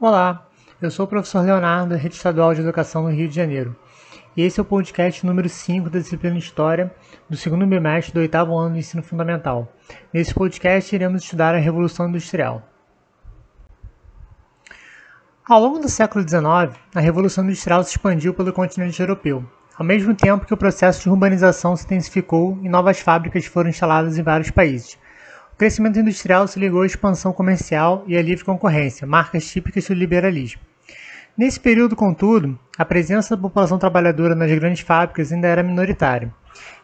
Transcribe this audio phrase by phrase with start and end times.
[0.00, 0.48] Olá,
[0.82, 3.76] eu sou o professor Leonardo, da Rede Estadual de Educação no Rio de Janeiro.
[4.36, 6.92] E esse é o podcast número 5 da disciplina História
[7.30, 9.72] do segundo bimestre do oitavo ano do ensino fundamental.
[10.12, 12.60] Nesse podcast iremos estudar a Revolução Industrial.
[15.48, 20.12] Ao longo do século XIX, a Revolução Industrial se expandiu pelo continente europeu, ao mesmo
[20.12, 24.50] tempo que o processo de urbanização se intensificou e novas fábricas foram instaladas em vários
[24.50, 24.98] países,
[25.54, 29.94] o crescimento industrial se ligou à expansão comercial e à livre concorrência, marcas típicas do
[29.94, 30.60] liberalismo.
[31.38, 36.34] Nesse período, contudo, a presença da população trabalhadora nas grandes fábricas ainda era minoritária.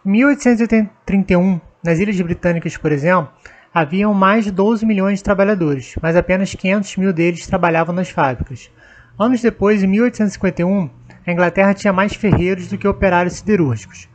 [0.07, 3.33] Em 1831, nas Ilhas Britânicas, por exemplo,
[3.75, 8.71] haviam mais de 12 milhões de trabalhadores, mas apenas 500 mil deles trabalhavam nas fábricas.
[9.19, 10.89] Anos depois, em 1851,
[11.27, 14.09] a Inglaterra tinha mais ferreiros do que operários siderúrgicos.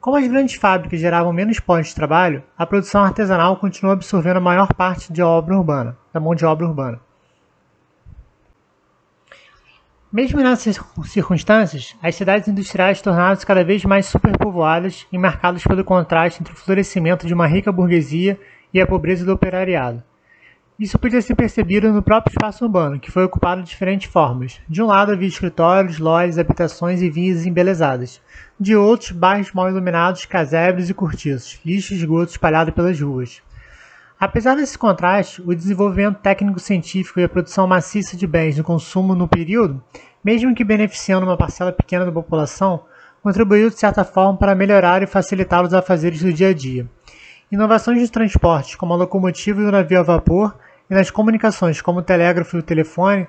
[0.00, 4.40] Como as grandes fábricas geravam menos postos de trabalho, a produção artesanal continuou absorvendo a
[4.40, 7.00] maior parte de obra urbana, da mão de obra urbana.
[10.10, 16.40] Mesmo nessas circunstâncias, as cidades industriais tornaram-se cada vez mais superpovoadas e marcadas pelo contraste
[16.40, 18.40] entre o florescimento de uma rica burguesia
[18.72, 20.02] e a pobreza do operariado.
[20.78, 24.60] Isso podia ser percebido no próprio espaço urbano, que foi ocupado de diferentes formas.
[24.68, 28.20] De um lado havia escritórios, lojas, habitações e vias embelezadas.
[28.60, 33.42] De outros, bairros mal iluminados, casebres e cortiços, lixo e esgoto espalhado pelas ruas.
[34.20, 39.26] Apesar desse contraste, o desenvolvimento técnico-científico e a produção maciça de bens no consumo no
[39.26, 39.82] período,
[40.22, 42.84] mesmo que beneficiando uma parcela pequena da população,
[43.20, 46.88] contribuiu de certa forma para melhorar e facilitar os afazeres do dia a dia.
[47.50, 50.54] Inovações de transportes, como a locomotiva e o navio a vapor,
[50.90, 53.26] e nas comunicações, como o telégrafo e o telefone,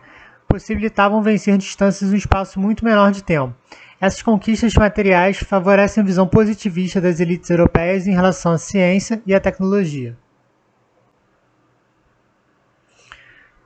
[0.48, 3.54] possibilitavam vencer distâncias em um espaço muito menor de tempo.
[4.02, 9.36] Essas conquistas materiais favorecem a visão positivista das elites europeias em relação à ciência e
[9.36, 10.18] à tecnologia.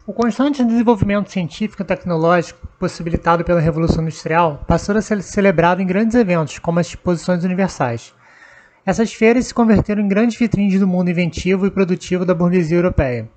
[0.05, 5.87] O constante desenvolvimento científico e tecnológico possibilitado pela Revolução Industrial passou a ser celebrado em
[5.87, 8.13] grandes eventos, como as exposições universais.
[8.85, 13.29] Essas feiras se converteram em grandes vitrines do mundo inventivo e produtivo da burguesia europeia.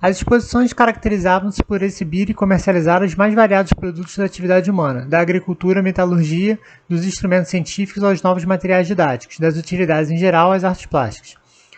[0.00, 5.18] As exposições caracterizavam-se por exibir e comercializar os mais variados produtos da atividade humana, da
[5.18, 6.56] agricultura metalurgia,
[6.88, 11.34] dos instrumentos científicos aos novos materiais didáticos, das utilidades em geral às artes plásticas.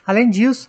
[0.06, 0.68] Além disso,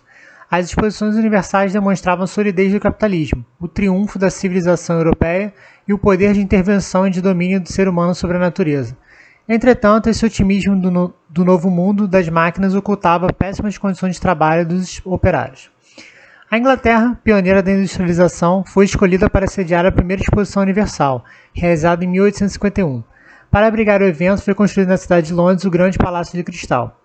[0.50, 5.52] as exposições universais demonstravam a solidez do capitalismo, o triunfo da civilização europeia
[5.86, 8.96] e o poder de intervenção e de domínio do ser humano sobre a natureza.
[9.46, 14.66] Entretanto, esse otimismo do, no do novo mundo das máquinas ocultava péssimas condições de trabalho
[14.66, 15.70] dos operários.
[16.52, 21.24] A Inglaterra, pioneira da industrialização, foi escolhida para sediar a primeira exposição universal,
[21.54, 23.02] realizada em 1851.
[23.50, 27.00] Para abrigar o evento, foi construído na cidade de Londres o Grande Palácio de Cristal.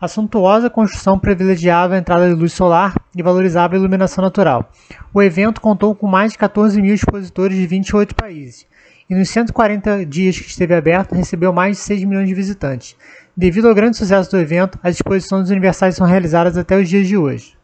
[0.00, 4.68] A suntuosa construção privilegiava a entrada de luz solar e valorizava a iluminação natural.
[5.14, 8.66] O evento contou com mais de 14 mil expositores de 28 países,
[9.08, 12.96] e nos 140 dias que esteve aberto, recebeu mais de 6 milhões de visitantes.
[13.36, 17.16] Devido ao grande sucesso do evento, as exposições universais são realizadas até os dias de
[17.16, 17.57] hoje.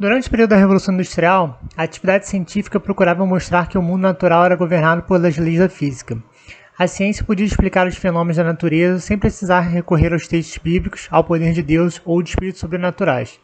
[0.00, 4.44] Durante o período da Revolução Industrial, a atividade científica procurava mostrar que o mundo natural
[4.44, 6.16] era governado pelas leis da física.
[6.78, 11.24] A ciência podia explicar os fenômenos da natureza sem precisar recorrer aos textos bíblicos, ao
[11.24, 13.40] poder de Deus ou de espíritos sobrenaturais.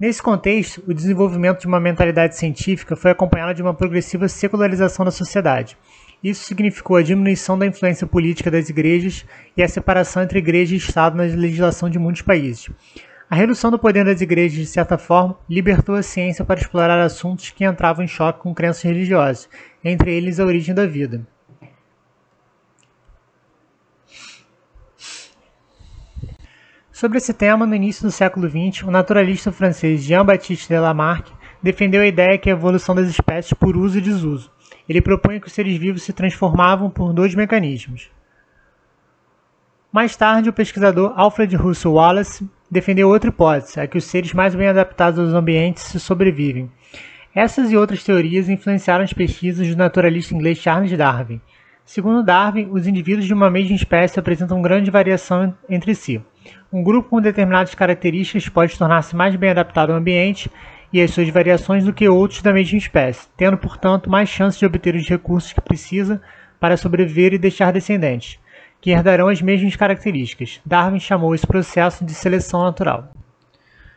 [0.00, 5.12] Nesse contexto, o desenvolvimento de uma mentalidade científica foi acompanhado de uma progressiva secularização da
[5.12, 5.78] sociedade.
[6.20, 9.24] Isso significou a diminuição da influência política das igrejas
[9.56, 12.68] e a separação entre igreja e Estado na legislação de muitos países.
[13.30, 17.50] A redução do poder das igrejas, de certa forma, libertou a ciência para explorar assuntos
[17.50, 19.50] que entravam em choque com crenças religiosas,
[19.84, 21.26] entre eles a origem da vida.
[26.90, 31.30] Sobre esse tema, no início do século XX, o naturalista francês Jean-Baptiste Lamarck
[31.62, 34.50] defendeu a ideia que a evolução das espécies por uso e desuso.
[34.88, 38.10] Ele propõe que os seres vivos se transformavam por dois mecanismos.
[39.92, 44.54] Mais tarde, o pesquisador Alfred Russel Wallace defendeu outra hipótese, a que os seres mais
[44.54, 46.70] bem adaptados aos ambientes se sobrevivem.
[47.34, 51.40] Essas e outras teorias influenciaram as pesquisas do naturalista inglês Charles Darwin.
[51.84, 56.20] Segundo Darwin, os indivíduos de uma mesma espécie apresentam grande variação entre si.
[56.72, 60.50] Um grupo com determinadas características pode tornar-se mais bem adaptado ao ambiente
[60.92, 64.66] e às suas variações do que outros da mesma espécie, tendo, portanto, mais chances de
[64.66, 66.20] obter os recursos que precisa
[66.60, 68.38] para sobreviver e deixar descendentes
[68.80, 70.60] que herdarão as mesmas características.
[70.64, 73.12] Darwin chamou esse processo de seleção natural.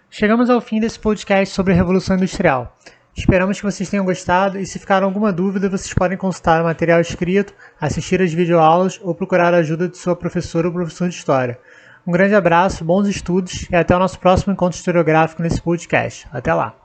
[0.10, 2.76] Chegamos ao fim desse podcast sobre a Revolução Industrial.
[3.16, 7.00] Esperamos que vocês tenham gostado e se ficar alguma dúvida, vocês podem consultar o material
[7.02, 11.60] escrito, assistir às videoaulas ou procurar a ajuda de sua professora ou professor de História.
[12.08, 16.28] Um grande abraço, bons estudos e até o nosso próximo encontro historiográfico nesse podcast.
[16.32, 16.81] Até lá!